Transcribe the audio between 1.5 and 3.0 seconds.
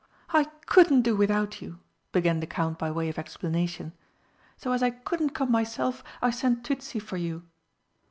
you," began the Count by